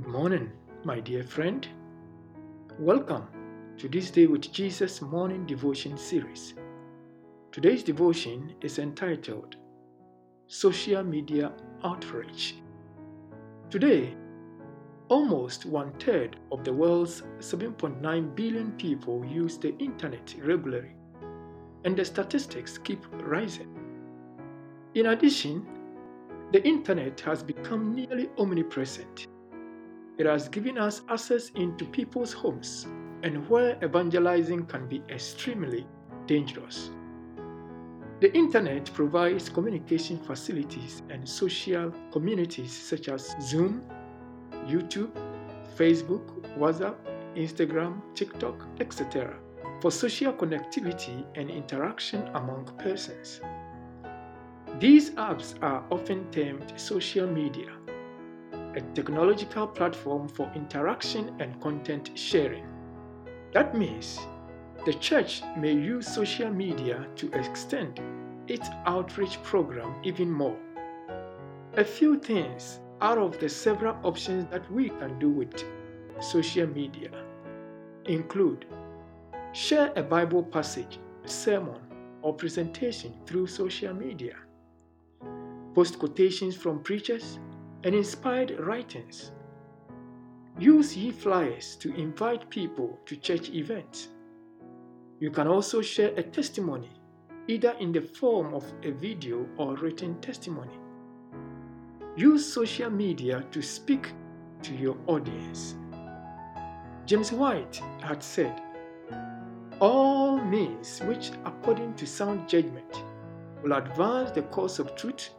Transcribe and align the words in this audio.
Good 0.00 0.08
morning, 0.08 0.50
my 0.82 0.98
dear 0.98 1.22
friend. 1.22 1.68
Welcome 2.78 3.26
to 3.76 3.86
this 3.86 4.10
Day 4.10 4.26
with 4.26 4.50
Jesus 4.50 5.02
morning 5.02 5.44
devotion 5.44 5.98
series. 5.98 6.54
Today's 7.52 7.82
devotion 7.82 8.54
is 8.62 8.78
entitled 8.78 9.56
Social 10.46 11.02
Media 11.02 11.52
Outreach. 11.84 12.54
Today, 13.68 14.14
almost 15.08 15.66
one 15.66 15.92
third 15.98 16.38
of 16.50 16.64
the 16.64 16.72
world's 16.72 17.22
7.9 17.40 18.34
billion 18.34 18.72
people 18.78 19.22
use 19.22 19.58
the 19.58 19.76
internet 19.76 20.34
regularly, 20.42 20.94
and 21.84 21.94
the 21.94 22.06
statistics 22.06 22.78
keep 22.78 23.04
rising. 23.12 23.68
In 24.94 25.06
addition, 25.06 25.66
the 26.52 26.66
internet 26.66 27.20
has 27.20 27.42
become 27.42 27.94
nearly 27.94 28.30
omnipresent 28.38 29.26
it 30.20 30.26
has 30.26 30.50
given 30.50 30.76
us 30.76 31.00
access 31.08 31.48
into 31.54 31.86
people's 31.86 32.30
homes 32.34 32.86
and 33.22 33.48
where 33.48 33.82
evangelizing 33.82 34.66
can 34.66 34.86
be 34.86 35.02
extremely 35.08 35.86
dangerous. 36.26 36.90
The 38.20 38.30
internet 38.36 38.92
provides 38.92 39.48
communication 39.48 40.18
facilities 40.18 41.02
and 41.08 41.26
social 41.26 41.90
communities 42.12 42.70
such 42.70 43.08
as 43.08 43.34
Zoom, 43.40 43.82
YouTube, 44.66 45.10
Facebook, 45.74 46.26
WhatsApp, 46.58 46.96
Instagram, 47.34 48.02
TikTok, 48.14 48.66
etc., 48.78 49.34
for 49.80 49.90
social 49.90 50.34
connectivity 50.34 51.24
and 51.34 51.50
interaction 51.50 52.28
among 52.34 52.66
persons. 52.76 53.40
These 54.78 55.12
apps 55.12 55.54
are 55.62 55.82
often 55.90 56.30
termed 56.30 56.74
social 56.76 57.26
media 57.26 57.79
a 58.76 58.80
technological 58.94 59.66
platform 59.66 60.28
for 60.28 60.50
interaction 60.54 61.34
and 61.40 61.60
content 61.60 62.10
sharing. 62.14 62.66
That 63.52 63.76
means 63.76 64.18
the 64.86 64.94
church 64.94 65.42
may 65.56 65.72
use 65.72 66.06
social 66.06 66.50
media 66.50 67.06
to 67.16 67.30
extend 67.32 68.00
its 68.46 68.68
outreach 68.86 69.42
program 69.42 69.94
even 70.02 70.30
more. 70.30 70.56
A 71.74 71.84
few 71.84 72.18
things 72.18 72.80
out 73.00 73.18
of 73.18 73.38
the 73.38 73.48
several 73.48 73.96
options 74.02 74.50
that 74.50 74.70
we 74.72 74.88
can 74.88 75.18
do 75.18 75.30
with 75.30 75.64
social 76.20 76.66
media 76.66 77.10
include 78.06 78.66
share 79.52 79.92
a 79.96 80.02
Bible 80.02 80.42
passage, 80.42 80.98
sermon, 81.24 81.80
or 82.22 82.34
presentation 82.34 83.14
through 83.26 83.46
social 83.46 83.94
media, 83.94 84.36
post 85.74 85.98
quotations 85.98 86.56
from 86.56 86.82
preachers, 86.82 87.38
and 87.84 87.94
inspired 87.94 88.58
writings. 88.60 89.32
Use 90.58 90.96
e-flyers 90.96 91.76
to 91.76 91.94
invite 91.94 92.50
people 92.50 92.98
to 93.06 93.16
church 93.16 93.48
events. 93.50 94.08
You 95.18 95.30
can 95.30 95.46
also 95.46 95.80
share 95.80 96.12
a 96.16 96.22
testimony, 96.22 96.90
either 97.48 97.74
in 97.80 97.92
the 97.92 98.02
form 98.02 98.54
of 98.54 98.64
a 98.82 98.90
video 98.90 99.46
or 99.56 99.76
written 99.76 100.20
testimony. 100.20 100.78
Use 102.16 102.52
social 102.52 102.90
media 102.90 103.44
to 103.52 103.62
speak 103.62 104.12
to 104.62 104.74
your 104.74 104.96
audience. 105.06 105.76
James 107.06 107.32
White 107.32 107.80
had 108.02 108.22
said, 108.22 108.60
All 109.80 110.38
means 110.38 111.00
which, 111.00 111.30
according 111.44 111.94
to 111.94 112.06
sound 112.06 112.48
judgment, 112.48 113.02
will 113.62 113.72
advance 113.72 114.30
the 114.32 114.42
cause 114.42 114.78
of 114.78 114.94
truth 114.96 115.30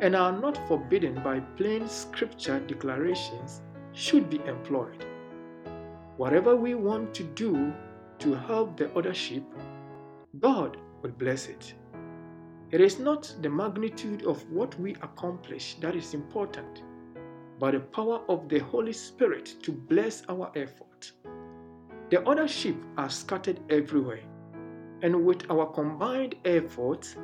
and 0.00 0.14
are 0.14 0.32
not 0.32 0.58
forbidden 0.68 1.22
by 1.22 1.40
plain 1.56 1.88
scripture 1.88 2.60
declarations 2.60 3.62
should 3.92 4.28
be 4.28 4.40
employed. 4.46 5.04
Whatever 6.16 6.54
we 6.56 6.74
want 6.74 7.14
to 7.14 7.22
do 7.22 7.72
to 8.18 8.34
help 8.34 8.76
the 8.76 8.92
other 8.96 9.14
sheep, 9.14 9.44
God 10.40 10.76
will 11.02 11.12
bless 11.12 11.48
it. 11.48 11.74
It 12.70 12.80
is 12.80 12.98
not 12.98 13.34
the 13.42 13.48
magnitude 13.48 14.24
of 14.24 14.50
what 14.50 14.78
we 14.80 14.94
accomplish 14.96 15.76
that 15.80 15.94
is 15.94 16.14
important, 16.14 16.82
but 17.58 17.72
the 17.72 17.80
power 17.80 18.20
of 18.28 18.48
the 18.48 18.58
Holy 18.58 18.92
Spirit 18.92 19.54
to 19.62 19.72
bless 19.72 20.22
our 20.28 20.50
effort. 20.56 21.12
The 22.10 22.26
other 22.28 22.48
sheep 22.48 22.82
are 22.98 23.08
scattered 23.08 23.60
everywhere, 23.70 24.22
and 25.02 25.24
with 25.24 25.50
our 25.50 25.66
combined 25.66 26.34
efforts, 26.44 27.16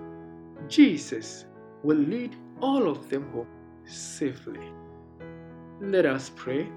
Jesus 0.69 1.47
will 1.83 1.99
lead 1.99 2.37
all 2.63 2.89
of 2.89 3.11
them 3.11 3.31
home 3.33 3.47
safely. 3.85 4.61
Let 5.81 6.07
us 6.07 6.31
pray. 6.37 6.69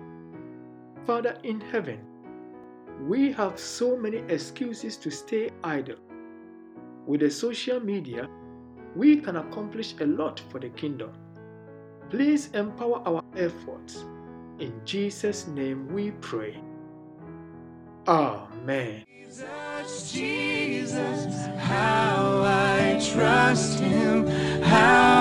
Father 1.05 1.37
in 1.43 1.61
heaven, 1.61 1.99
we 3.07 3.31
have 3.33 3.59
so 3.59 3.95
many 3.95 4.17
excuses 4.29 4.97
to 4.97 5.11
stay 5.11 5.51
idle. 5.63 5.97
With 7.05 7.21
the 7.21 7.29
social 7.29 7.79
media, 7.79 8.27
we 8.95 9.17
can 9.17 9.35
accomplish 9.35 9.93
a 9.99 10.05
lot 10.05 10.41
for 10.49 10.59
the 10.59 10.69
kingdom. 10.69 11.11
Please 12.09 12.49
empower 12.53 13.01
our 13.07 13.23
efforts. 13.35 14.05
In 14.59 14.73
Jesus' 14.85 15.47
name 15.47 15.87
we 15.93 16.11
pray. 16.11 16.57
Amen. 18.07 19.03
Jesus, 19.07 20.11
Jesus, 20.11 21.45
how 21.57 22.41
I 22.45 22.99
trust 23.13 23.79
Him, 23.79 24.25
how 24.63 25.14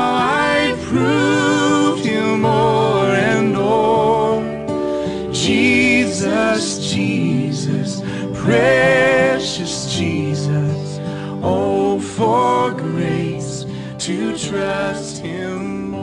precious 8.45 9.97
Jesus, 9.97 10.99
oh, 11.43 11.99
for 11.99 12.73
grace 12.73 13.65
to 13.99 14.37
trust 14.37 15.23
Him 15.23 15.95